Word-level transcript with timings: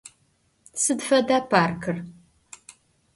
Sıd 0.81 0.99
feda 1.07 1.39
parkır? 1.49 1.97